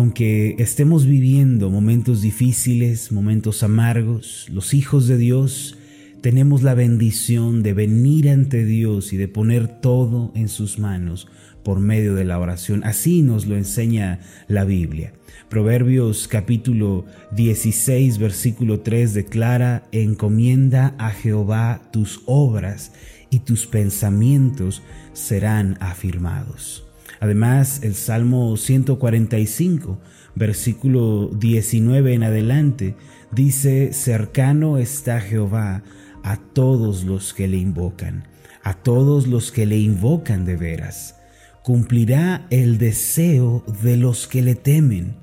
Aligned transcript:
Aunque 0.00 0.56
estemos 0.58 1.04
viviendo 1.04 1.68
momentos 1.68 2.22
difíciles, 2.22 3.12
momentos 3.12 3.62
amargos, 3.62 4.46
los 4.50 4.72
hijos 4.72 5.06
de 5.08 5.18
Dios 5.18 5.76
tenemos 6.22 6.62
la 6.62 6.72
bendición 6.72 7.62
de 7.62 7.74
venir 7.74 8.30
ante 8.30 8.64
Dios 8.64 9.12
y 9.12 9.18
de 9.18 9.28
poner 9.28 9.68
todo 9.82 10.32
en 10.34 10.48
sus 10.48 10.78
manos 10.78 11.28
por 11.62 11.80
medio 11.80 12.14
de 12.14 12.24
la 12.24 12.38
oración. 12.38 12.82
Así 12.82 13.20
nos 13.20 13.44
lo 13.44 13.58
enseña 13.58 14.20
la 14.48 14.64
Biblia. 14.64 15.12
Proverbios 15.50 16.28
capítulo 16.28 17.04
16 17.32 18.16
versículo 18.16 18.80
3 18.80 19.12
declara, 19.12 19.86
encomienda 19.92 20.94
a 20.96 21.10
Jehová 21.10 21.90
tus 21.92 22.22
obras 22.24 22.92
y 23.28 23.40
tus 23.40 23.66
pensamientos 23.66 24.80
serán 25.12 25.76
afirmados. 25.78 26.89
Además, 27.20 27.80
el 27.82 27.94
Salmo 27.94 28.56
145, 28.56 29.98
versículo 30.34 31.28
19 31.28 32.14
en 32.14 32.22
adelante, 32.22 32.96
dice, 33.30 33.92
cercano 33.92 34.78
está 34.78 35.20
Jehová 35.20 35.82
a 36.22 36.38
todos 36.38 37.04
los 37.04 37.34
que 37.34 37.46
le 37.46 37.58
invocan, 37.58 38.26
a 38.62 38.74
todos 38.74 39.26
los 39.26 39.52
que 39.52 39.66
le 39.66 39.78
invocan 39.78 40.46
de 40.46 40.56
veras. 40.56 41.16
Cumplirá 41.62 42.46
el 42.48 42.78
deseo 42.78 43.64
de 43.82 43.98
los 43.98 44.26
que 44.26 44.40
le 44.40 44.54
temen, 44.54 45.16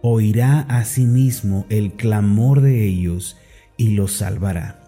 oirá 0.00 0.60
a 0.60 0.84
sí 0.84 1.06
mismo 1.06 1.66
el 1.70 1.94
clamor 1.94 2.60
de 2.60 2.86
ellos 2.86 3.36
y 3.76 3.90
los 3.90 4.12
salvará. 4.12 4.78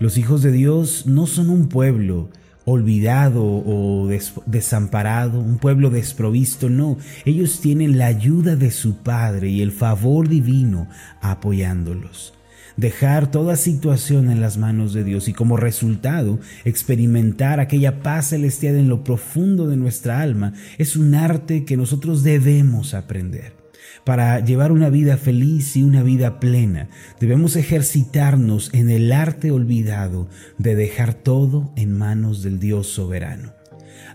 Los 0.00 0.18
hijos 0.18 0.42
de 0.42 0.50
Dios 0.50 1.06
no 1.06 1.28
son 1.28 1.48
un 1.48 1.68
pueblo 1.68 2.30
olvidado 2.64 3.44
o 3.44 4.08
desamparado, 4.46 5.40
un 5.40 5.58
pueblo 5.58 5.90
desprovisto, 5.90 6.68
no, 6.68 6.98
ellos 7.24 7.60
tienen 7.60 7.98
la 7.98 8.06
ayuda 8.06 8.56
de 8.56 8.70
su 8.70 8.96
Padre 8.98 9.48
y 9.48 9.62
el 9.62 9.72
favor 9.72 10.28
divino 10.28 10.88
apoyándolos. 11.20 12.34
Dejar 12.76 13.30
toda 13.30 13.56
situación 13.56 14.30
en 14.30 14.40
las 14.40 14.56
manos 14.56 14.94
de 14.94 15.04
Dios 15.04 15.28
y 15.28 15.34
como 15.34 15.56
resultado 15.56 16.38
experimentar 16.64 17.60
aquella 17.60 18.02
paz 18.02 18.30
celestial 18.30 18.76
en 18.76 18.88
lo 18.88 19.04
profundo 19.04 19.68
de 19.68 19.76
nuestra 19.76 20.20
alma 20.20 20.54
es 20.78 20.96
un 20.96 21.14
arte 21.14 21.64
que 21.64 21.76
nosotros 21.76 22.22
debemos 22.22 22.94
aprender. 22.94 23.61
Para 24.04 24.40
llevar 24.40 24.72
una 24.72 24.90
vida 24.90 25.16
feliz 25.16 25.76
y 25.76 25.84
una 25.84 26.02
vida 26.02 26.40
plena, 26.40 26.88
debemos 27.20 27.54
ejercitarnos 27.54 28.74
en 28.74 28.90
el 28.90 29.12
arte 29.12 29.52
olvidado 29.52 30.28
de 30.58 30.74
dejar 30.74 31.14
todo 31.14 31.72
en 31.76 31.96
manos 31.96 32.42
del 32.42 32.58
Dios 32.58 32.88
soberano. 32.88 33.52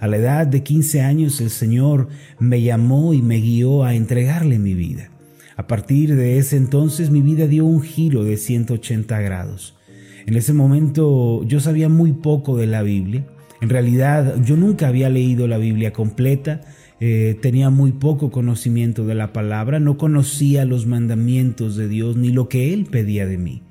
A 0.01 0.07
la 0.07 0.17
edad 0.17 0.45
de 0.45 0.61
15 0.61 1.01
años 1.01 1.39
el 1.39 1.49
Señor 1.49 2.09
me 2.37 2.61
llamó 2.61 3.13
y 3.13 3.21
me 3.21 3.37
guió 3.37 3.85
a 3.85 3.95
entregarle 3.95 4.59
mi 4.59 4.73
vida. 4.73 5.09
A 5.55 5.67
partir 5.67 6.17
de 6.17 6.37
ese 6.37 6.57
entonces 6.57 7.09
mi 7.09 7.21
vida 7.21 7.47
dio 7.47 7.65
un 7.65 7.81
giro 7.81 8.25
de 8.25 8.35
180 8.35 9.21
grados. 9.21 9.77
En 10.25 10.35
ese 10.35 10.51
momento 10.51 11.45
yo 11.45 11.61
sabía 11.61 11.87
muy 11.87 12.11
poco 12.11 12.57
de 12.57 12.67
la 12.67 12.81
Biblia. 12.81 13.25
En 13.61 13.69
realidad 13.69 14.35
yo 14.43 14.57
nunca 14.57 14.89
había 14.89 15.09
leído 15.09 15.47
la 15.47 15.57
Biblia 15.57 15.93
completa 15.93 16.59
eh, 16.99 17.37
tenía 17.41 17.69
muy 17.69 17.91
poco 17.91 18.31
conocimiento 18.31 19.05
de 19.05 19.15
la 19.15 19.31
palabra, 19.33 19.79
no 19.79 19.97
conocía 19.97 20.65
los 20.65 20.87
mandamientos 20.87 21.75
de 21.75 21.87
Dios 21.87 22.15
ni 22.17 22.29
lo 22.29 22.49
que 22.49 22.73
Él 22.73 22.85
pedía 22.85 23.27
de 23.27 23.37
mí. 23.37 23.61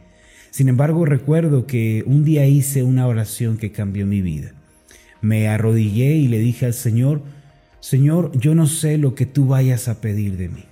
Sin 0.51 0.69
embargo, 0.69 1.05
recuerdo 1.05 1.67
que 1.67 2.05
un 2.07 2.25
día 2.25 2.47
hice 2.47 2.83
una 2.83 3.07
oración 3.07 3.59
que 3.59 3.73
cambió 3.73 4.07
mi 4.07 4.23
vida. 4.23 4.53
Me 5.21 5.49
arrodillé 5.49 6.15
y 6.17 6.29
le 6.29 6.39
dije 6.39 6.67
al 6.67 6.75
Señor, 6.75 7.23
Señor, 7.81 8.31
yo 8.39 8.55
no 8.55 8.67
sé 8.67 8.97
lo 8.97 9.15
que 9.15 9.27
tú 9.27 9.47
vayas 9.47 9.89
a 9.89 10.01
pedir 10.01 10.37
de 10.37 10.49
mí. 10.49 10.65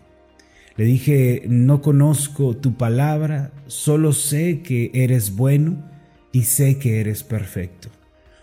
Le 0.76 0.84
dije, 0.84 1.42
no 1.48 1.82
conozco 1.82 2.56
tu 2.56 2.76
palabra, 2.76 3.52
solo 3.66 4.12
sé 4.12 4.60
que 4.62 4.90
eres 4.94 5.36
bueno 5.36 5.84
y 6.32 6.42
sé 6.44 6.78
que 6.78 7.00
eres 7.00 7.22
perfecto. 7.22 7.88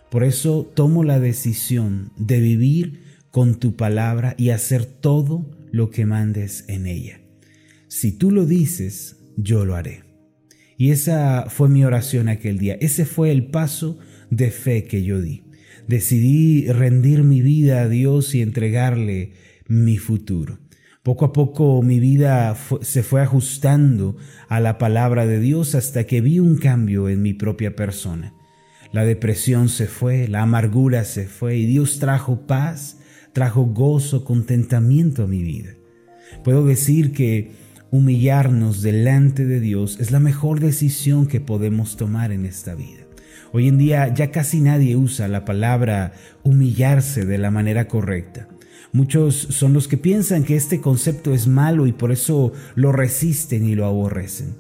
Por 0.10 0.24
eso 0.24 0.70
tomo 0.74 1.04
la 1.04 1.20
decisión 1.20 2.12
de 2.18 2.40
vivir 2.40 3.01
con 3.32 3.60
tu 3.60 3.76
palabra 3.76 4.36
y 4.38 4.50
hacer 4.50 4.86
todo 4.86 5.50
lo 5.72 5.90
que 5.90 6.06
mandes 6.06 6.66
en 6.68 6.86
ella. 6.86 7.22
Si 7.88 8.12
tú 8.12 8.30
lo 8.32 8.46
dices, 8.46 9.18
yo 9.38 9.66
lo 9.66 9.76
haré. 9.76 10.04
Y 10.78 10.92
esa 10.92 11.48
fue 11.50 11.70
mi 11.70 11.84
oración 11.86 12.28
aquel 12.28 12.58
día. 12.58 12.78
Ese 12.80 13.06
fue 13.06 13.32
el 13.32 13.48
paso 13.48 14.00
de 14.30 14.52
fe 14.52 14.86
que 14.86 15.04
yo 15.04 15.22
di. 15.22 15.44
Decidí 15.88 16.72
rendir 16.72 17.24
mi 17.24 17.42
vida 17.42 17.82
a 17.82 17.90
Dios 17.90 18.36
y 18.36 18.42
entregarle 18.42 19.34
mi 19.68 19.98
futuro. 19.98 20.60
Poco 21.04 21.26
a 21.26 21.34
poco 21.34 21.82
mi 21.82 22.00
vida 22.00 22.56
se 22.82 23.04
fue 23.04 23.22
ajustando 23.22 24.18
a 24.48 24.60
la 24.60 24.78
palabra 24.78 25.26
de 25.26 25.40
Dios 25.40 25.74
hasta 25.74 26.06
que 26.06 26.22
vi 26.22 26.40
un 26.40 26.58
cambio 26.58 27.10
en 27.10 27.22
mi 27.22 27.34
propia 27.34 27.76
persona. 27.76 28.34
La 28.92 29.06
depresión 29.06 29.70
se 29.70 29.88
fue, 29.88 30.28
la 30.28 30.42
amargura 30.42 31.04
se 31.04 31.26
fue 31.26 31.58
y 31.58 31.66
Dios 31.66 32.00
trajo 32.00 32.46
paz 32.46 33.01
trajo 33.34 33.66
gozo, 33.66 34.24
contentamiento 34.26 35.24
a 35.24 35.28
mi 35.28 35.44
vida. 35.44 35.76
Puedo 36.44 36.66
decir 36.66 37.12
que 37.12 37.52
humillarnos 37.92 38.82
delante 38.82 39.46
de 39.46 39.60
Dios 39.60 40.00
es 40.00 40.12
la 40.12 40.20
mejor 40.20 40.60
decisión 40.60 41.28
que 41.28 41.42
podemos 41.42 41.98
tomar 41.98 42.32
en 42.32 42.46
esta 42.46 42.76
vida. 42.76 43.06
Hoy 43.54 43.68
en 43.68 43.78
día 43.78 44.14
ya 44.14 44.32
casi 44.32 44.62
nadie 44.62 44.96
usa 44.96 45.28
la 45.28 45.44
palabra 45.44 46.14
humillarse 46.44 47.26
de 47.26 47.38
la 47.38 47.52
manera 47.52 47.88
correcta. 47.88 48.48
Muchos 48.94 49.36
son 49.36 49.74
los 49.74 49.88
que 49.88 49.98
piensan 49.98 50.44
que 50.44 50.56
este 50.56 50.80
concepto 50.80 51.34
es 51.34 51.48
malo 51.48 51.88
y 51.88 51.92
por 51.92 52.12
eso 52.12 52.54
lo 52.76 52.92
resisten 52.92 53.66
y 53.66 53.76
lo 53.76 53.86
aborrecen 53.86 54.56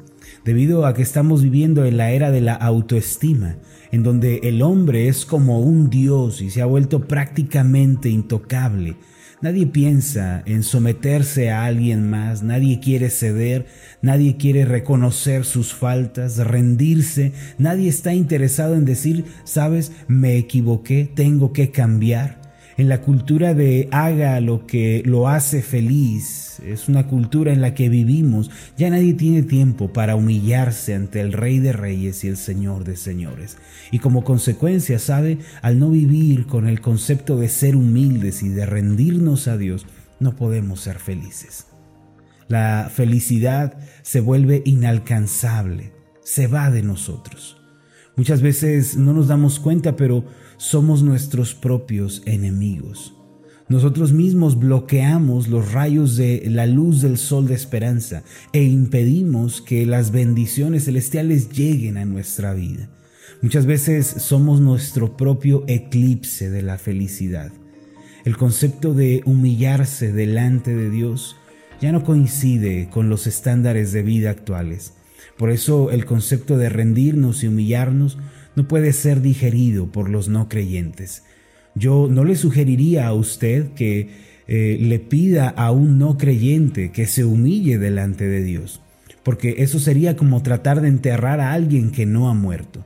debido 0.45 0.85
a 0.85 0.93
que 0.93 1.01
estamos 1.01 1.43
viviendo 1.43 1.85
en 1.85 1.97
la 1.97 2.11
era 2.11 2.31
de 2.31 2.41
la 2.41 2.53
autoestima, 2.53 3.57
en 3.91 4.03
donde 4.03 4.37
el 4.43 4.61
hombre 4.61 5.07
es 5.07 5.25
como 5.25 5.59
un 5.59 5.89
dios 5.89 6.41
y 6.41 6.49
se 6.49 6.61
ha 6.61 6.65
vuelto 6.65 7.07
prácticamente 7.07 8.09
intocable. 8.09 8.95
Nadie 9.41 9.65
piensa 9.65 10.43
en 10.45 10.61
someterse 10.61 11.49
a 11.49 11.65
alguien 11.65 12.07
más, 12.07 12.43
nadie 12.43 12.79
quiere 12.79 13.09
ceder, 13.09 13.65
nadie 14.03 14.37
quiere 14.37 14.65
reconocer 14.65 15.45
sus 15.45 15.73
faltas, 15.73 16.37
rendirse, 16.37 17.33
nadie 17.57 17.89
está 17.89 18.13
interesado 18.13 18.75
en 18.75 18.85
decir, 18.85 19.25
sabes, 19.43 19.93
me 20.07 20.37
equivoqué, 20.37 21.09
tengo 21.15 21.53
que 21.53 21.71
cambiar 21.71 22.40
en 22.81 22.89
la 22.89 23.01
cultura 23.01 23.53
de 23.53 23.87
haga 23.91 24.39
lo 24.39 24.65
que 24.65 25.03
lo 25.05 25.29
hace 25.29 25.61
feliz, 25.61 26.59
es 26.65 26.89
una 26.89 27.05
cultura 27.05 27.53
en 27.53 27.61
la 27.61 27.75
que 27.75 27.89
vivimos, 27.89 28.49
ya 28.75 28.89
nadie 28.89 29.13
tiene 29.13 29.43
tiempo 29.43 29.93
para 29.93 30.15
humillarse 30.15 30.95
ante 30.95 31.21
el 31.21 31.31
Rey 31.31 31.59
de 31.59 31.73
Reyes 31.73 32.23
y 32.23 32.27
el 32.27 32.37
Señor 32.37 32.83
de 32.83 32.97
Señores. 32.97 33.59
Y 33.91 33.99
como 33.99 34.23
consecuencia, 34.23 34.97
sabe, 34.97 35.37
al 35.61 35.77
no 35.77 35.91
vivir 35.91 36.47
con 36.47 36.67
el 36.67 36.81
concepto 36.81 37.37
de 37.37 37.49
ser 37.49 37.75
humildes 37.75 38.41
y 38.41 38.49
de 38.49 38.65
rendirnos 38.65 39.47
a 39.47 39.57
Dios, 39.57 39.85
no 40.19 40.35
podemos 40.35 40.81
ser 40.81 40.97
felices. 40.97 41.67
La 42.47 42.89
felicidad 42.91 43.77
se 44.01 44.21
vuelve 44.21 44.63
inalcanzable, 44.65 45.93
se 46.23 46.47
va 46.47 46.71
de 46.71 46.81
nosotros. 46.81 47.60
Muchas 48.15 48.41
veces 48.41 48.97
no 48.97 49.13
nos 49.13 49.27
damos 49.27 49.59
cuenta, 49.59 49.95
pero 49.95 50.25
somos 50.57 51.01
nuestros 51.01 51.53
propios 51.53 52.21
enemigos. 52.25 53.15
Nosotros 53.69 54.11
mismos 54.11 54.59
bloqueamos 54.59 55.47
los 55.47 55.71
rayos 55.71 56.17
de 56.17 56.43
la 56.47 56.67
luz 56.67 57.01
del 57.01 57.17
sol 57.17 57.47
de 57.47 57.53
esperanza 57.53 58.23
e 58.51 58.63
impedimos 58.63 59.61
que 59.61 59.85
las 59.85 60.11
bendiciones 60.11 60.85
celestiales 60.85 61.49
lleguen 61.51 61.97
a 61.97 62.03
nuestra 62.03 62.53
vida. 62.53 62.89
Muchas 63.41 63.65
veces 63.65 64.05
somos 64.05 64.59
nuestro 64.59 65.15
propio 65.15 65.63
eclipse 65.67 66.49
de 66.49 66.61
la 66.63 66.77
felicidad. 66.77 67.53
El 68.25 68.35
concepto 68.35 68.93
de 68.93 69.23
humillarse 69.25 70.11
delante 70.11 70.75
de 70.75 70.89
Dios 70.89 71.37
ya 71.79 71.93
no 71.93 72.03
coincide 72.03 72.89
con 72.91 73.09
los 73.09 73.25
estándares 73.25 73.93
de 73.93 74.03
vida 74.03 74.31
actuales. 74.31 74.95
Por 75.41 75.49
eso 75.49 75.89
el 75.89 76.05
concepto 76.05 76.59
de 76.59 76.69
rendirnos 76.69 77.43
y 77.43 77.47
humillarnos 77.47 78.19
no 78.55 78.67
puede 78.67 78.93
ser 78.93 79.23
digerido 79.23 79.91
por 79.91 80.07
los 80.07 80.29
no 80.29 80.47
creyentes. 80.47 81.23
Yo 81.73 82.07
no 82.11 82.25
le 82.25 82.35
sugeriría 82.35 83.07
a 83.07 83.13
usted 83.13 83.73
que 83.73 84.09
eh, 84.47 84.77
le 84.79 84.99
pida 84.99 85.49
a 85.49 85.71
un 85.71 85.97
no 85.97 86.15
creyente 86.19 86.91
que 86.91 87.07
se 87.07 87.25
humille 87.25 87.79
delante 87.79 88.27
de 88.27 88.43
Dios, 88.43 88.83
porque 89.23 89.55
eso 89.63 89.79
sería 89.79 90.15
como 90.15 90.43
tratar 90.43 90.79
de 90.79 90.89
enterrar 90.89 91.39
a 91.39 91.53
alguien 91.53 91.89
que 91.89 92.05
no 92.05 92.29
ha 92.29 92.35
muerto. 92.35 92.85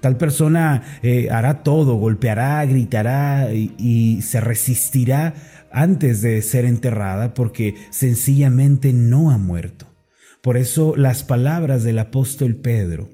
Tal 0.00 0.16
persona 0.16 0.84
eh, 1.02 1.28
hará 1.32 1.64
todo, 1.64 1.96
golpeará, 1.96 2.64
gritará 2.66 3.52
y 3.52 4.22
se 4.22 4.40
resistirá 4.40 5.34
antes 5.72 6.22
de 6.22 6.40
ser 6.42 6.66
enterrada 6.66 7.34
porque 7.34 7.74
sencillamente 7.90 8.92
no 8.92 9.32
ha 9.32 9.38
muerto. 9.38 9.95
Por 10.42 10.56
eso 10.56 10.94
las 10.96 11.24
palabras 11.24 11.82
del 11.84 11.98
apóstol 11.98 12.56
Pedro, 12.56 13.08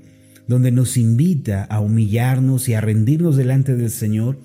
donde 0.48 0.70
nos 0.70 0.96
invita 0.96 1.64
a 1.64 1.80
humillarnos 1.80 2.68
y 2.68 2.74
a 2.74 2.80
rendirnos 2.80 3.36
delante 3.36 3.74
del 3.74 3.90
Señor, 3.90 4.38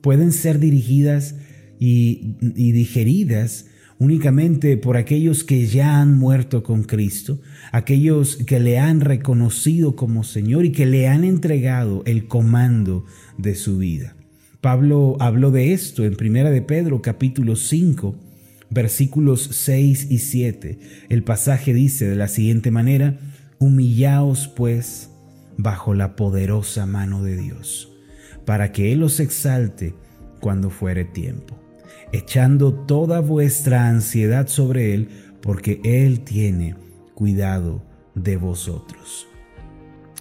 pueden 0.00 0.32
ser 0.32 0.58
dirigidas 0.58 1.36
y, 1.78 2.34
digeridas 2.40 3.66
únicamente 3.98 4.76
por 4.76 4.96
aquellos 4.96 5.44
que 5.44 5.66
ya 5.66 6.00
han 6.00 6.18
muerto 6.18 6.62
con 6.62 6.82
Cristo, 6.82 7.40
aquellos 7.72 8.36
que 8.36 8.58
le 8.60 8.78
han 8.78 9.00
reconocido 9.00 9.96
como 9.96 10.24
Señor 10.24 10.64
y 10.64 10.72
que 10.72 10.84
le 10.84 11.08
han 11.08 11.24
entregado 11.24 12.02
el 12.04 12.26
comando 12.26 13.04
de 13.38 13.54
su 13.54 13.78
vida. 13.78 14.16
Pablo 14.60 15.16
habló 15.20 15.50
de 15.50 15.72
esto 15.72 16.04
en 16.04 16.16
Primera 16.16 16.50
de 16.50 16.62
Pedro 16.62 17.02
capítulo 17.02 17.54
5, 17.54 18.16
versículos 18.74 19.48
6 19.52 20.10
y 20.10 20.18
7. 20.18 20.78
El 21.08 21.24
pasaje 21.24 21.72
dice 21.72 22.06
de 22.06 22.16
la 22.16 22.28
siguiente 22.28 22.70
manera: 22.70 23.18
Humillaos 23.58 24.48
pues 24.48 25.10
bajo 25.56 25.94
la 25.94 26.16
poderosa 26.16 26.84
mano 26.84 27.22
de 27.22 27.36
Dios, 27.36 27.90
para 28.44 28.72
que 28.72 28.92
Él 28.92 29.02
os 29.02 29.20
exalte 29.20 29.94
cuando 30.40 30.68
fuere 30.68 31.04
tiempo 31.04 31.64
echando 32.14 32.72
toda 32.72 33.20
vuestra 33.20 33.88
ansiedad 33.88 34.46
sobre 34.46 34.94
Él, 34.94 35.08
porque 35.42 35.80
Él 35.82 36.20
tiene 36.20 36.76
cuidado 37.14 37.82
de 38.14 38.36
vosotros. 38.36 39.26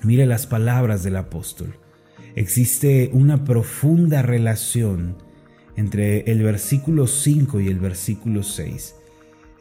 Mire 0.04 0.26
las 0.26 0.48
palabras 0.48 1.04
del 1.04 1.18
apóstol. 1.18 1.76
Existe 2.36 3.12
una 3.14 3.46
profunda 3.46 4.24
relación 4.24 5.18
entre 5.76 6.32
el 6.32 6.44
versículo 6.44 7.08
5 7.08 7.60
y 7.60 7.68
el 7.68 7.80
versículo 7.80 8.44
6. 8.44 8.96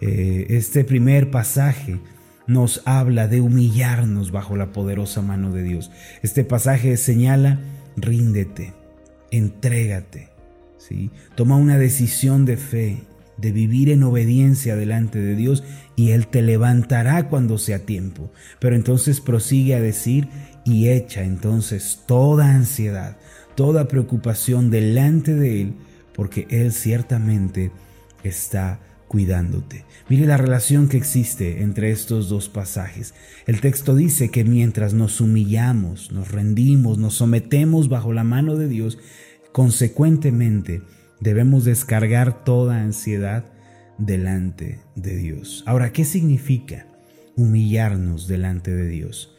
Eh, 0.00 0.46
este 0.50 0.84
primer 0.84 1.30
pasaje 1.30 2.00
nos 2.46 2.82
habla 2.84 3.28
de 3.28 3.40
humillarnos 3.40 4.32
bajo 4.32 4.56
la 4.56 4.72
poderosa 4.72 5.22
mano 5.22 5.52
de 5.52 5.62
Dios. 5.62 5.90
Este 6.22 6.44
pasaje 6.44 6.96
señala, 6.96 7.60
ríndete, 7.96 8.72
entrégate, 9.30 10.32
Toma 11.34 11.56
una 11.56 11.78
decisión 11.78 12.44
de 12.44 12.56
fe, 12.56 13.02
de 13.36 13.52
vivir 13.52 13.90
en 13.90 14.02
obediencia 14.02 14.76
delante 14.76 15.18
de 15.18 15.34
Dios 15.34 15.64
y 15.96 16.10
Él 16.10 16.26
te 16.26 16.42
levantará 16.42 17.28
cuando 17.28 17.58
sea 17.58 17.80
tiempo. 17.80 18.30
Pero 18.60 18.76
entonces 18.76 19.20
prosigue 19.20 19.74
a 19.74 19.80
decir 19.80 20.28
y 20.64 20.88
echa 20.88 21.22
entonces 21.22 22.00
toda 22.06 22.54
ansiedad, 22.54 23.16
toda 23.54 23.88
preocupación 23.88 24.70
delante 24.70 25.34
de 25.34 25.62
Él, 25.62 25.74
porque 26.14 26.46
Él 26.50 26.72
ciertamente 26.72 27.70
está 28.22 28.80
cuidándote. 29.08 29.84
Mire 30.08 30.26
la 30.26 30.38
relación 30.38 30.88
que 30.88 30.96
existe 30.96 31.62
entre 31.62 31.90
estos 31.90 32.28
dos 32.28 32.48
pasajes. 32.48 33.12
El 33.46 33.60
texto 33.60 33.94
dice 33.94 34.30
que 34.30 34.44
mientras 34.44 34.94
nos 34.94 35.20
humillamos, 35.20 36.12
nos 36.12 36.30
rendimos, 36.30 36.96
nos 36.98 37.14
sometemos 37.14 37.88
bajo 37.88 38.12
la 38.12 38.24
mano 38.24 38.56
de 38.56 38.68
Dios, 38.68 38.98
Consecuentemente, 39.52 40.80
debemos 41.20 41.66
descargar 41.66 42.42
toda 42.42 42.80
ansiedad 42.80 43.44
delante 43.98 44.80
de 44.96 45.16
Dios. 45.16 45.62
Ahora, 45.66 45.92
¿qué 45.92 46.06
significa 46.06 46.86
humillarnos 47.36 48.26
delante 48.26 48.74
de 48.74 48.88
Dios? 48.88 49.36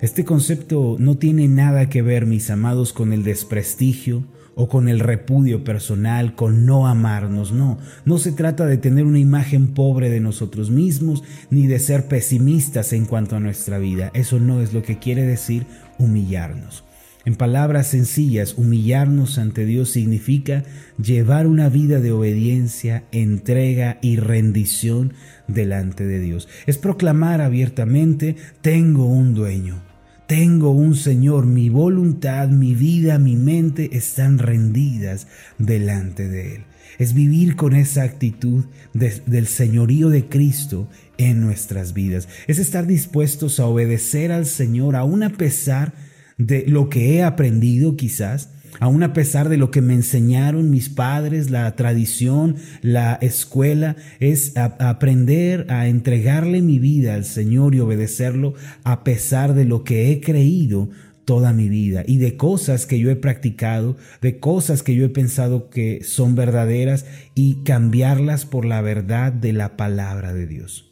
Este 0.00 0.24
concepto 0.24 0.96
no 1.00 1.16
tiene 1.18 1.48
nada 1.48 1.88
que 1.88 2.00
ver, 2.00 2.26
mis 2.26 2.48
amados, 2.48 2.92
con 2.92 3.12
el 3.12 3.24
desprestigio 3.24 4.24
o 4.58 4.68
con 4.68 4.88
el 4.88 5.00
repudio 5.00 5.62
personal, 5.62 6.34
con 6.34 6.64
no 6.64 6.88
amarnos, 6.88 7.52
no. 7.52 7.78
No 8.06 8.16
se 8.16 8.32
trata 8.32 8.64
de 8.64 8.78
tener 8.78 9.04
una 9.04 9.18
imagen 9.18 9.68
pobre 9.74 10.08
de 10.08 10.18
nosotros 10.18 10.70
mismos, 10.70 11.22
ni 11.50 11.66
de 11.66 11.78
ser 11.78 12.08
pesimistas 12.08 12.94
en 12.94 13.04
cuanto 13.04 13.36
a 13.36 13.40
nuestra 13.40 13.78
vida. 13.78 14.10
Eso 14.14 14.40
no 14.40 14.62
es 14.62 14.72
lo 14.72 14.82
que 14.82 14.98
quiere 14.98 15.22
decir 15.22 15.66
humillarnos. 15.98 16.84
En 17.26 17.34
palabras 17.34 17.88
sencillas, 17.88 18.54
humillarnos 18.56 19.36
ante 19.36 19.66
Dios 19.66 19.90
significa 19.90 20.62
llevar 20.96 21.46
una 21.48 21.68
vida 21.68 22.00
de 22.00 22.12
obediencia, 22.12 23.04
entrega 23.12 23.98
y 24.00 24.16
rendición 24.16 25.12
delante 25.48 26.06
de 26.06 26.20
Dios. 26.20 26.48
Es 26.66 26.78
proclamar 26.78 27.42
abiertamente, 27.42 28.36
tengo 28.62 29.06
un 29.06 29.34
dueño, 29.34 29.82
tengo 30.26 30.70
un 30.70 30.94
Señor, 30.94 31.46
mi 31.46 31.68
voluntad, 31.68 32.48
mi 32.48 32.74
vida, 32.74 33.18
mi 33.18 33.36
mente 33.36 33.96
están 33.96 34.38
rendidas 34.38 35.26
delante 35.58 36.28
de 36.28 36.56
Él. 36.56 36.64
Es 36.98 37.12
vivir 37.12 37.56
con 37.56 37.74
esa 37.74 38.02
actitud 38.02 38.64
del 38.94 39.46
señorío 39.46 40.08
de 40.08 40.28
Cristo 40.28 40.88
en 41.18 41.40
nuestras 41.40 41.92
vidas. 41.92 42.28
Es 42.46 42.58
estar 42.58 42.86
dispuestos 42.86 43.60
a 43.60 43.66
obedecer 43.66 44.32
al 44.32 44.46
Señor 44.46 44.96
aún 44.96 45.22
a 45.22 45.30
pesar 45.30 45.92
de 45.92 46.06
de 46.38 46.64
lo 46.66 46.88
que 46.88 47.14
he 47.14 47.22
aprendido 47.22 47.96
quizás, 47.96 48.50
aún 48.80 49.02
a 49.02 49.12
pesar 49.12 49.48
de 49.48 49.56
lo 49.56 49.70
que 49.70 49.82
me 49.82 49.94
enseñaron 49.94 50.70
mis 50.70 50.88
padres, 50.88 51.50
la 51.50 51.74
tradición, 51.76 52.56
la 52.82 53.14
escuela, 53.14 53.96
es 54.20 54.56
aprender 54.56 55.66
a 55.70 55.88
entregarle 55.88 56.62
mi 56.62 56.78
vida 56.78 57.14
al 57.14 57.24
Señor 57.24 57.74
y 57.74 57.80
obedecerlo 57.80 58.54
a 58.84 59.04
pesar 59.04 59.54
de 59.54 59.64
lo 59.64 59.84
que 59.84 60.10
he 60.10 60.20
creído 60.20 60.90
toda 61.26 61.52
mi 61.52 61.68
vida 61.68 62.04
y 62.06 62.18
de 62.18 62.36
cosas 62.36 62.86
que 62.86 62.98
yo 62.98 63.10
he 63.10 63.16
practicado, 63.16 63.96
de 64.22 64.38
cosas 64.38 64.82
que 64.82 64.94
yo 64.94 65.04
he 65.04 65.10
pensado 65.10 65.68
que 65.68 66.02
son 66.04 66.34
verdaderas 66.36 67.04
y 67.34 67.64
cambiarlas 67.64 68.46
por 68.46 68.64
la 68.64 68.80
verdad 68.80 69.32
de 69.32 69.52
la 69.52 69.76
palabra 69.76 70.32
de 70.32 70.46
Dios. 70.46 70.86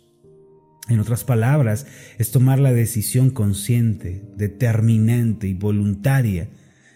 En 0.89 1.01
otras 1.01 1.25
palabras, 1.25 1.87
es 2.19 2.31
tomar 2.31 2.59
la 2.59 2.73
decisión 2.73 3.31
consciente, 3.31 4.23
determinante 4.37 5.47
y 5.49 5.55
voluntaria, 5.55 6.51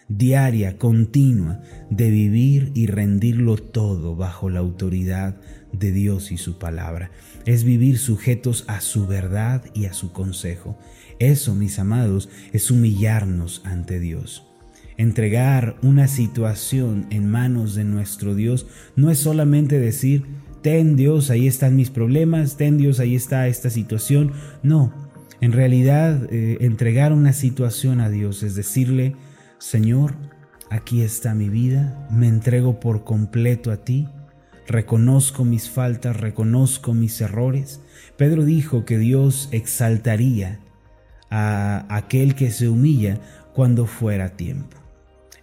diaria, 0.09 0.79
continua, 0.79 1.61
de 1.91 2.11
vivir 2.11 2.73
y 2.75 2.87
rendirlo 2.87 3.57
todo 3.57 4.17
bajo 4.17 4.51
la 4.51 4.61
autoridad 4.61 5.37
de 5.73 5.93
Dios 5.93 6.33
y 6.33 6.39
su 6.39 6.59
palabra. 6.59 7.11
Es 7.45 7.65
vivir 7.65 7.99
sujetos 7.99 8.65
a 8.69 8.81
su 8.81 9.07
verdad 9.07 9.65
y 9.75 9.87
a 9.87 9.93
su 9.93 10.13
consejo. 10.13 10.79
Eso, 11.19 11.55
mis 11.55 11.79
amados, 11.79 12.29
es 12.53 12.71
humillarnos 12.71 13.63
ante 13.65 14.01
Dios. 14.01 14.45
Entregar 14.97 15.77
una 15.83 16.09
situación 16.09 17.07
en 17.11 17.31
manos 17.31 17.75
de 17.75 17.85
nuestro 17.85 18.35
Dios 18.35 18.67
no 18.97 19.11
es 19.11 19.19
solamente 19.19 19.79
decir, 19.79 20.25
ten 20.63 20.97
Dios, 20.97 21.31
ahí 21.31 21.47
están 21.47 21.77
mis 21.77 21.91
problemas, 21.91 22.57
ten 22.57 22.79
Dios, 22.79 22.99
ahí 22.99 23.15
está 23.15 23.47
esta 23.47 23.71
situación. 23.71 24.33
No, 24.63 24.93
en 25.41 25.53
realidad 25.53 26.29
eh, 26.33 26.59
entregar 26.63 27.13
una 27.13 27.33
situación 27.33 28.01
a 28.01 28.11
Dios 28.11 28.43
es 28.43 28.57
decirle, 28.57 29.15
Señor, 29.59 30.15
aquí 30.71 31.03
está 31.03 31.35
mi 31.35 31.49
vida, 31.49 32.07
me 32.11 32.29
entrego 32.29 32.79
por 32.79 33.03
completo 33.03 33.73
a 33.73 33.79
ti, 33.79 34.09
reconozco 34.69 35.45
mis 35.45 35.69
faltas, 35.69 36.17
reconozco 36.17 36.95
mis 36.95 37.21
errores. 37.21 37.81
Pedro 38.17 38.45
dijo 38.45 38.85
que 38.85 38.99
Dios 38.99 39.49
exaltaría 39.51 40.61
a 41.29 41.85
aquel 41.89 42.37
que 42.37 42.53
se 42.53 42.69
humilla 42.69 43.19
cuando 43.53 43.87
fuera 43.87 44.37
tiempo. 44.37 44.77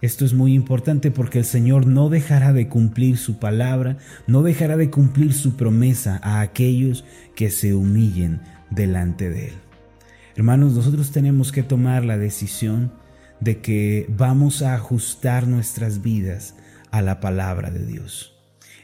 Esto 0.01 0.23
es 0.23 0.33
muy 0.33 0.53
importante 0.53 1.11
porque 1.11 1.39
el 1.39 1.45
Señor 1.45 1.85
no 1.85 2.07
dejará 2.09 2.53
de 2.53 2.69
cumplir 2.69 3.17
su 3.17 3.37
palabra, 3.37 3.97
no 4.27 4.43
dejará 4.43 4.77
de 4.77 4.89
cumplir 4.89 5.33
su 5.33 5.57
promesa 5.57 6.21
a 6.23 6.39
aquellos 6.39 7.03
que 7.35 7.49
se 7.49 7.73
humillen 7.73 8.39
delante 8.69 9.29
de 9.29 9.47
Él. 9.49 9.53
Hermanos, 10.37 10.73
nosotros 10.73 11.11
tenemos 11.11 11.51
que 11.51 11.63
tomar 11.63 12.05
la 12.05 12.17
decisión 12.17 12.91
de 13.39 13.59
que 13.59 14.05
vamos 14.09 14.61
a 14.61 14.73
ajustar 14.73 15.47
nuestras 15.47 16.01
vidas 16.01 16.55
a 16.91 17.01
la 17.01 17.19
palabra 17.19 17.71
de 17.71 17.85
Dios. 17.85 18.33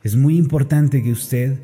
Es 0.03 0.15
muy 0.15 0.37
importante 0.37 1.03
que 1.03 1.11
usted 1.11 1.59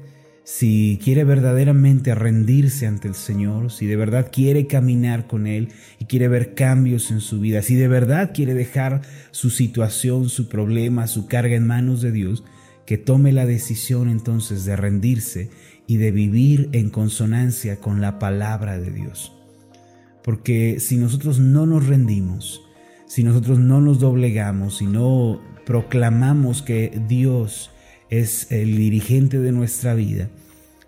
si 0.48 0.98
quiere 1.04 1.26
verdaderamente 1.26 2.16
rendirse 2.16 2.88
ante 2.88 3.10
el 3.10 3.16
Señor, 3.16 3.70
si 3.70 3.86
de 3.86 3.98
verdad 3.98 4.30
quiere 4.32 4.66
caminar 4.66 5.28
con 5.28 5.46
Él 5.46 5.74
y 6.00 6.06
quiere 6.06 6.30
ver 6.30 6.54
cambios 6.54 7.12
en 7.12 7.20
su 7.20 7.42
vida, 7.42 7.62
si 7.62 7.76
de 7.76 7.90
verdad 7.90 8.32
quiere 8.34 8.54
dejar 8.54 9.02
su 9.32 9.50
situación, 9.50 10.30
su 10.30 10.48
problema, 10.48 11.08
su 11.08 11.28
carga 11.28 11.58
en 11.58 11.68
manos 11.68 12.02
de 12.02 12.14
Dios, 12.14 12.46
que 12.86 12.98
tome 12.98 13.34
la 13.34 13.46
decisión 13.46 14.08
entonces 14.08 14.64
de 14.64 14.78
rendirse 14.78 15.50
y 15.86 15.98
de 15.98 16.12
vivir 16.12 16.70
en 16.72 16.92
consonancia 16.92 17.82
con 17.82 18.00
la 18.00 18.18
palabra 18.18 18.80
de 18.80 18.92
Dios. 18.92 19.34
Porque 20.24 20.80
si 20.80 20.96
nosotros 20.96 21.40
no 21.40 21.66
nos 21.66 21.88
rendimos, 21.88 22.62
si 23.08 23.24
nosotros 23.24 23.58
no 23.58 23.82
nos 23.82 24.00
doblegamos, 24.00 24.78
si 24.78 24.86
no 24.86 25.42
proclamamos 25.66 26.62
que 26.62 27.02
Dios 27.08 27.72
es 28.10 28.52
el 28.52 28.78
dirigente 28.78 29.40
de 29.40 29.52
nuestra 29.52 29.96
vida, 29.96 30.30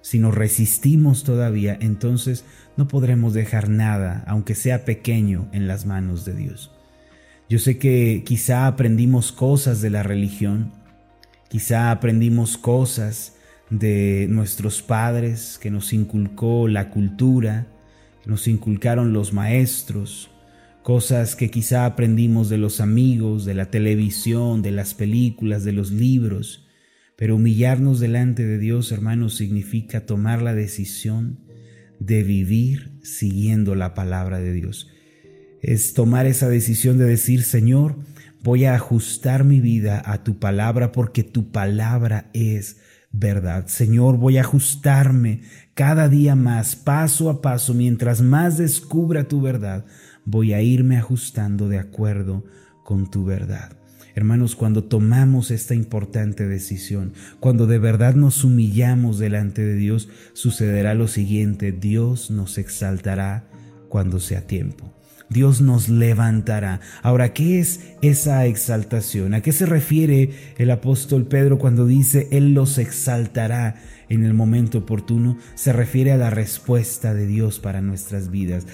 si 0.02 0.20
nos 0.20 0.36
resistimos 0.36 1.24
todavía, 1.24 1.78
entonces 1.82 2.46
no 2.78 2.88
podremos 2.88 3.34
dejar 3.34 3.70
nada, 3.70 4.24
aunque 4.28 4.56
sea 4.56 4.86
pequeño, 4.86 5.50
en 5.52 5.68
las 5.68 5.86
manos 5.86 6.26
de 6.26 6.34
Dios. 6.34 6.72
Yo 7.50 7.60
sé 7.60 7.78
que 7.78 8.24
quizá 8.26 8.68
aprendimos 8.68 9.32
cosas 9.32 9.82
de 9.82 9.90
la 9.90 10.04
religión, 10.04 10.72
quizá 11.50 11.92
aprendimos 11.92 12.58
cosas 12.58 13.36
de 13.70 14.28
nuestros 14.30 14.82
padres 14.82 15.58
que 15.62 15.72
nos 15.72 15.94
inculcó 15.94 16.68
la 16.68 16.90
cultura, 16.90 17.68
nos 18.26 18.48
inculcaron 18.48 19.14
los 19.14 19.34
maestros, 19.34 20.30
cosas 20.90 21.36
que 21.36 21.52
quizá 21.52 21.86
aprendimos 21.86 22.50
de 22.50 22.58
los 22.58 22.82
amigos, 22.82 23.46
de 23.46 23.54
la 23.54 23.70
televisión, 23.70 24.64
de 24.64 24.72
las 24.72 24.96
películas, 24.96 25.64
de 25.64 25.72
los 25.72 25.92
libros, 25.92 26.66
Pero 27.16 27.36
humillarnos 27.36 28.00
delante 28.00 28.44
de 28.44 28.58
Dios, 28.58 28.92
hermanos, 28.92 29.36
significa 29.36 30.08
tomar 30.08 30.42
la 30.42 30.56
decisión 30.56 31.42
de 32.00 32.24
vivir 32.24 32.98
siguiendo 33.04 33.76
la 33.76 33.94
palabra 33.94 34.40
de 34.40 34.52
Dios. 34.52 34.90
Es 35.62 35.94
tomar 35.94 36.26
esa 36.26 36.50
decisión 36.50 36.98
de 36.98 37.06
decir, 37.06 37.44
Señor, 37.44 37.98
voy 38.42 38.66
a 38.66 38.74
ajustar 38.74 39.44
mi 39.44 39.62
vida 39.62 40.02
a 40.04 40.24
tu 40.24 40.40
palabra 40.40 40.92
porque 40.92 41.24
tu 41.24 41.52
palabra 41.52 42.32
es 42.34 42.78
verdad. 43.12 43.68
Señor, 43.68 44.18
voy 44.18 44.38
a 44.38 44.42
ajustarme 44.42 45.42
cada 45.76 46.10
día 46.10 46.34
más, 46.34 46.76
paso 46.76 47.30
a 47.30 47.42
paso, 47.44 47.76
mientras 47.76 48.22
más 48.22 48.58
descubra 48.58 49.28
tu 49.28 49.40
verdad, 49.40 49.86
voy 50.30 50.54
a 50.54 50.62
irme 50.62 50.98
ajustando 50.98 51.68
de 51.68 51.80
acuerdo 51.80 52.44
con 52.84 53.10
tu 53.10 53.26
verdad. 53.26 53.76
Hermanos, 54.16 54.56
cuando 54.56 54.84
tomamos 54.84 55.50
esta 55.50 55.76
importante 55.76 56.48
decisión, 56.48 57.14
cuando 57.40 57.68
de 57.68 57.80
verdad 57.80 58.16
nos 58.16 58.44
humillamos 58.44 59.18
delante 59.18 59.64
de 59.64 59.76
Dios, 59.76 60.10
sucederá 60.34 60.94
lo 60.94 61.08
siguiente, 61.08 61.72
Dios 61.72 62.30
nos 62.30 62.58
exaltará 62.58 63.48
cuando 63.88 64.20
sea 64.20 64.46
tiempo. 64.46 64.94
Dios 65.30 65.62
nos 65.62 65.90
levantará. 65.90 66.80
Ahora, 67.02 67.34
¿qué 67.34 67.60
es 67.60 67.82
esa 68.02 68.46
exaltación? 68.46 69.34
¿A 69.34 69.42
qué 69.42 69.52
se 69.52 69.66
refiere 69.66 70.32
el 70.58 70.72
apóstol 70.72 71.26
Pedro 71.26 71.60
cuando 71.60 71.86
dice, 71.86 72.28
Él 72.32 72.54
los 72.54 72.78
exaltará? 72.78 73.76
en 74.10 74.26
el 74.26 74.34
momento 74.34 74.80
oportuno 74.80 75.38
se 75.56 75.72
refiere 75.72 76.12
a 76.12 76.18
la 76.18 76.30
respuesta 76.30 77.14
de 77.14 77.28
Dios 77.28 77.60
para 77.60 77.82
nuestras 77.82 78.32
vidas. 78.32 78.66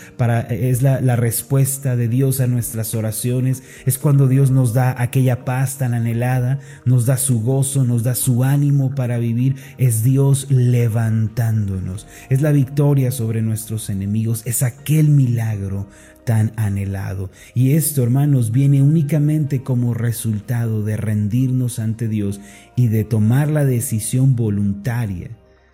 Es 0.49 0.81
la 0.81 1.15
respuesta 1.15 1.95
de 1.95 2.07
Dios 2.07 2.39
a 2.39 2.47
nuestras 2.47 2.95
oraciones. 2.95 3.63
Es 3.85 3.97
cuando 3.97 4.27
Dios 4.27 4.49
nos 4.49 4.73
da 4.73 4.95
aquella 4.97 5.45
paz 5.45 5.77
tan 5.77 5.93
anhelada, 5.93 6.59
nos 6.85 7.05
da 7.05 7.17
su 7.17 7.41
gozo, 7.41 7.83
nos 7.83 8.03
da 8.03 8.15
su 8.15 8.43
ánimo 8.43 8.95
para 8.95 9.17
vivir. 9.17 9.55
Es 9.77 10.03
Dios 10.03 10.47
levantándonos. 10.49 12.07
Es 12.29 12.41
la 12.41 12.51
victoria 12.51 13.11
sobre 13.11 13.41
nuestros 13.41 13.89
enemigos. 13.89 14.41
Es 14.45 14.63
aquel 14.63 15.09
milagro 15.09 15.87
tan 16.25 16.51
anhelado. 16.57 17.29
Y 17.53 17.73
esto, 17.73 18.03
hermanos, 18.03 18.51
viene 18.51 18.81
únicamente 18.81 19.63
como 19.63 19.93
resultado 19.93 20.83
de 20.83 20.97
rendirnos 20.97 21.79
ante 21.79 22.07
Dios 22.07 22.41
y 22.75 22.87
de 22.87 23.03
tomar 23.03 23.49
la 23.49 23.63
decisión 23.63 24.35
voluntaria, 24.35 25.29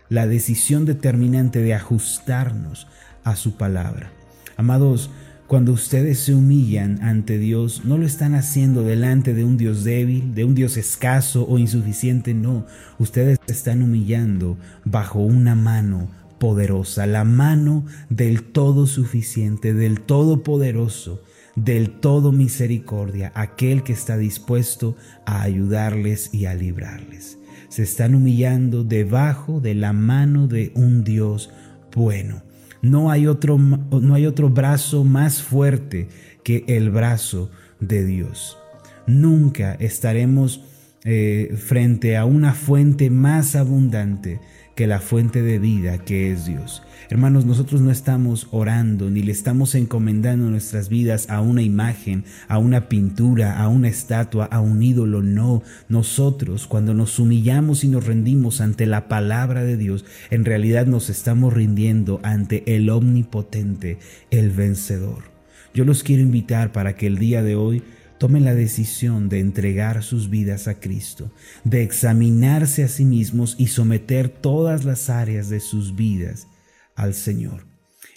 la 0.10 0.28
decisión 0.28 0.86
determinante 0.86 1.62
de 1.62 1.74
ajustarnos 1.74 2.88
a 3.24 3.36
su 3.36 3.56
palabra. 3.56 4.12
Amados, 4.58 5.10
cuando 5.48 5.74
ustedes 5.74 6.20
se 6.20 6.34
humillan 6.34 7.04
ante 7.04 7.38
Dios, 7.38 7.84
no 7.84 7.98
lo 7.98 8.06
están 8.06 8.36
haciendo 8.36 8.84
delante 8.84 9.34
de 9.34 9.44
un 9.44 9.58
Dios 9.58 9.84
débil, 9.84 10.34
de 10.34 10.46
un 10.46 10.56
Dios 10.56 10.78
escaso 10.78 11.46
o 11.46 11.58
insuficiente, 11.58 12.34
no, 12.34 12.66
ustedes 13.00 13.38
están 13.48 13.84
humillando 13.84 14.58
bajo 14.86 15.20
una 15.20 15.56
mano 15.56 16.08
poderosa, 16.42 17.06
la 17.06 17.24
mano 17.24 17.86
del 18.10 18.42
todo 18.42 18.88
suficiente, 18.88 19.76
del 19.76 20.02
todopoderoso, 20.02 21.22
del 21.56 22.00
todo 22.00 22.32
misericordia, 22.32 23.32
aquel 23.36 23.84
que 23.84 23.94
está 23.94 24.18
dispuesto 24.18 24.96
a 25.28 25.44
ayudarles 25.44 26.34
y 26.34 26.48
a 26.48 26.56
librarles. 26.56 27.38
Se 27.70 27.84
están 27.84 28.16
humillando 28.16 28.84
debajo 28.84 29.62
de 29.62 29.76
la 29.76 29.94
mano 29.94 30.48
de 30.48 30.72
un 30.74 31.04
Dios 31.04 31.52
bueno. 31.96 32.42
No 32.82 33.12
hay 33.12 33.28
otro, 33.28 33.60
no 33.60 34.16
hay 34.16 34.26
otro 34.26 34.50
brazo 34.50 35.04
más 35.04 35.44
fuerte 35.44 36.10
que 36.44 36.66
el 36.68 36.90
brazo 36.90 37.52
de 37.80 38.04
Dios. 38.04 38.58
Nunca 39.06 39.76
estaremos 39.76 40.66
eh, 41.04 41.56
frente 41.56 42.18
a 42.18 42.26
una 42.26 42.56
fuente 42.56 43.12
más 43.12 43.56
abundante 43.56 44.40
que 44.76 44.88
la 44.88 45.00
fuente 45.00 45.42
de 45.42 45.60
vida 45.60 46.00
que 46.00 46.32
es 46.32 46.46
Dios. 46.46 46.82
Hermanos, 47.10 47.46
nosotros 47.46 47.82
no 47.82 47.92
estamos 47.92 48.48
orando 48.52 49.10
ni 49.10 49.22
le 49.22 49.34
estamos 49.34 49.76
encomendando 49.76 50.50
nuestras 50.50 50.88
vidas 50.88 51.30
a 51.30 51.42
una 51.42 51.62
imagen, 51.62 52.24
a 52.48 52.58
una 52.58 52.88
pintura, 52.88 53.60
a 53.60 53.68
una 53.68 53.90
estatua, 53.90 54.46
a 54.46 54.62
un 54.62 54.82
ídolo. 54.82 55.22
No, 55.22 55.62
nosotros 55.90 56.68
cuando 56.68 56.94
nos 56.94 57.20
humillamos 57.20 57.84
y 57.84 57.90
nos 57.90 58.06
rendimos 58.06 58.62
ante 58.62 58.86
la 58.86 59.10
palabra 59.10 59.64
de 59.64 59.76
Dios, 59.76 60.06
en 60.30 60.46
realidad 60.46 60.86
nos 60.86 61.10
estamos 61.10 61.54
rindiendo 61.54 62.22
ante 62.24 62.76
el 62.76 62.90
omnipotente, 62.90 64.00
el 64.30 64.52
vencedor. 64.52 65.32
Yo 65.74 65.86
los 65.86 66.04
quiero 66.04 66.22
invitar 66.22 66.72
para 66.72 66.96
que 66.96 67.08
el 67.08 67.18
día 67.18 67.44
de 67.44 67.56
hoy 67.56 67.84
tomen 68.22 68.46
la 68.46 68.54
decisión 68.54 69.30
de 69.30 69.40
entregar 69.40 70.04
sus 70.04 70.30
vidas 70.30 70.68
a 70.68 70.80
Cristo, 70.80 71.32
de 71.64 71.82
examinarse 71.82 72.84
a 72.84 72.88
sí 72.88 73.04
mismos 73.04 73.56
y 73.58 73.66
someter 73.66 74.30
todas 74.30 74.86
las 74.86 75.10
áreas 75.10 75.50
de 75.50 75.60
sus 75.60 75.96
vidas 75.96 76.46
al 76.94 77.16
Señor. 77.16 77.66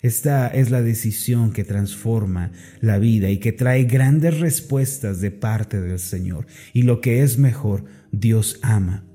Esta 0.02 0.48
es 0.48 0.70
la 0.70 0.82
decisión 0.82 1.54
que 1.54 1.64
transforma 1.64 2.52
la 2.82 2.98
vida 2.98 3.30
y 3.30 3.38
que 3.38 3.52
trae 3.52 3.84
grandes 3.84 4.40
respuestas 4.40 5.22
de 5.22 5.30
parte 5.30 5.80
del 5.80 5.98
Señor. 5.98 6.48
Y 6.74 6.82
lo 6.82 7.00
que 7.00 7.22
es 7.22 7.38
mejor, 7.38 7.86
Dios 8.12 8.58
ama 8.60 9.06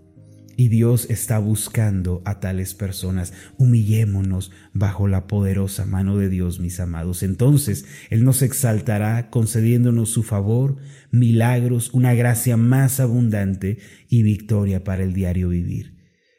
y 0.60 0.68
Dios 0.68 1.10
está 1.10 1.39
buscando 1.39 2.22
a 2.25 2.42
tales 2.42 2.74
personas. 2.74 3.32
Humillémonos 3.58 4.51
bajo 4.74 5.08
la 5.08 5.25
poderosa 5.25 5.86
mano 5.86 6.18
de 6.18 6.28
Dios, 6.28 6.60
mis 6.60 6.82
amados. 6.82 7.24
Entonces 7.24 7.86
Él 8.10 8.25
nos 8.25 8.42
exaltará 8.42 9.30
concediéndonos 9.30 10.10
su 10.10 10.22
favor, 10.22 10.75
milagros, 11.12 11.94
una 11.94 12.13
gracia 12.13 12.58
más 12.58 13.00
abundante 13.00 13.78
y 14.10 14.22
victoria 14.24 14.84
para 14.84 15.01
el 15.06 15.13
diario 15.13 15.48
vivir. 15.48 15.96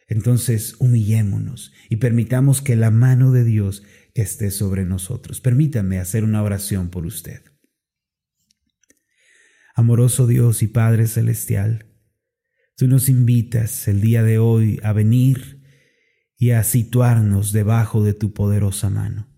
Entonces 0.06 0.74
humillémonos 0.78 1.72
y 1.88 1.96
permitamos 1.96 2.60
que 2.60 2.76
la 2.76 2.90
mano 2.90 3.32
de 3.32 3.44
Dios 3.44 3.84
esté 4.12 4.50
sobre 4.50 4.84
nosotros. 4.84 5.40
Permítame 5.40 5.98
hacer 5.98 6.24
una 6.24 6.42
oración 6.42 6.90
por 6.90 7.06
usted. 7.06 7.40
Amoroso 9.74 10.26
Dios 10.26 10.62
y 10.62 10.66
Padre 10.66 11.06
Celestial, 11.06 11.89
Tú 12.80 12.88
nos 12.88 13.10
invitas 13.10 13.88
el 13.88 14.00
día 14.00 14.22
de 14.22 14.38
hoy 14.38 14.80
a 14.82 14.94
venir 14.94 15.60
y 16.38 16.52
a 16.52 16.64
situarnos 16.64 17.52
debajo 17.52 18.02
de 18.02 18.14
tu 18.14 18.32
poderosa 18.32 18.88
mano. 18.88 19.28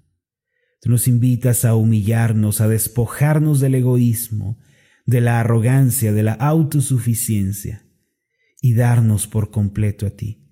Tú 0.80 0.90
nos 0.90 1.08
invitas 1.08 1.64
a 1.64 1.74
humillarnos, 1.74 2.60
a 2.60 2.68
despojarnos 2.68 3.58
del 3.58 3.74
egoísmo, 3.74 4.60
de 5.06 5.22
la 5.22 5.40
arrogancia, 5.40 6.12
de 6.12 6.22
la 6.22 6.34
autosuficiencia 6.34 7.84
y 8.60 8.74
darnos 8.74 9.26
por 9.26 9.50
completo 9.50 10.06
a 10.06 10.10
ti. 10.10 10.48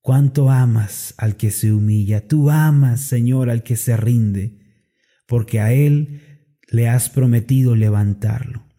Cuánto 0.00 0.50
amas 0.50 1.14
al 1.16 1.36
que 1.36 1.52
se 1.52 1.72
humilla, 1.72 2.26
tú 2.26 2.50
amas, 2.50 3.02
Señor, 3.02 3.50
al 3.50 3.62
que 3.62 3.76
se 3.76 3.96
rinde, 3.96 4.58
porque 5.28 5.60
a 5.60 5.72
Él 5.72 6.58
le 6.72 6.88
has 6.88 7.08
prometido 7.08 7.76
levantarlo. 7.76 8.69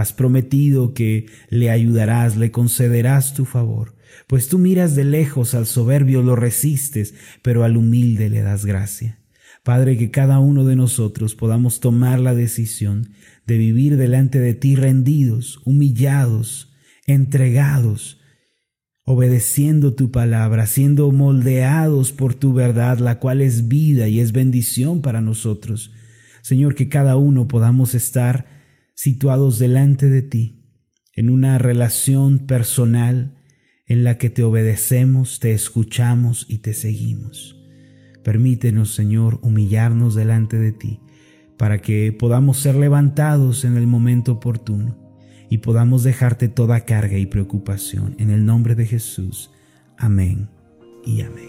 Has 0.00 0.14
prometido 0.14 0.94
que 0.94 1.26
le 1.50 1.68
ayudarás, 1.68 2.38
le 2.38 2.50
concederás 2.50 3.34
tu 3.34 3.44
favor, 3.44 3.96
pues 4.26 4.48
tú 4.48 4.58
miras 4.58 4.96
de 4.96 5.04
lejos 5.04 5.52
al 5.52 5.66
soberbio, 5.66 6.22
lo 6.22 6.36
resistes, 6.36 7.14
pero 7.42 7.64
al 7.64 7.76
humilde 7.76 8.30
le 8.30 8.40
das 8.40 8.64
gracia. 8.64 9.18
Padre, 9.62 9.98
que 9.98 10.10
cada 10.10 10.38
uno 10.38 10.64
de 10.64 10.74
nosotros 10.74 11.34
podamos 11.34 11.80
tomar 11.80 12.18
la 12.18 12.34
decisión 12.34 13.10
de 13.46 13.58
vivir 13.58 13.98
delante 13.98 14.38
de 14.38 14.54
ti 14.54 14.74
rendidos, 14.74 15.60
humillados, 15.66 16.72
entregados, 17.06 18.22
obedeciendo 19.04 19.92
tu 19.92 20.10
palabra, 20.10 20.66
siendo 20.66 21.12
moldeados 21.12 22.12
por 22.12 22.32
tu 22.32 22.54
verdad, 22.54 23.00
la 23.00 23.18
cual 23.18 23.42
es 23.42 23.68
vida 23.68 24.08
y 24.08 24.20
es 24.20 24.32
bendición 24.32 25.02
para 25.02 25.20
nosotros. 25.20 25.92
Señor, 26.40 26.74
que 26.74 26.88
cada 26.88 27.16
uno 27.16 27.48
podamos 27.48 27.94
estar 27.94 28.59
situados 29.00 29.58
delante 29.58 30.10
de 30.10 30.20
ti, 30.20 30.62
en 31.14 31.30
una 31.30 31.56
relación 31.56 32.40
personal 32.40 33.34
en 33.86 34.04
la 34.04 34.18
que 34.18 34.28
te 34.28 34.42
obedecemos, 34.42 35.40
te 35.40 35.52
escuchamos 35.52 36.44
y 36.50 36.58
te 36.58 36.74
seguimos. 36.74 37.58
Permítenos, 38.22 38.94
Señor, 38.94 39.38
humillarnos 39.40 40.14
delante 40.14 40.58
de 40.58 40.72
ti, 40.72 41.00
para 41.56 41.80
que 41.80 42.12
podamos 42.12 42.58
ser 42.58 42.74
levantados 42.74 43.64
en 43.64 43.78
el 43.78 43.86
momento 43.86 44.32
oportuno 44.32 44.98
y 45.48 45.58
podamos 45.58 46.02
dejarte 46.02 46.48
toda 46.48 46.84
carga 46.84 47.16
y 47.16 47.24
preocupación. 47.24 48.16
En 48.18 48.28
el 48.28 48.44
nombre 48.44 48.74
de 48.74 48.84
Jesús. 48.84 49.50
Amén 49.96 50.50
y 51.06 51.22
amén. 51.22 51.48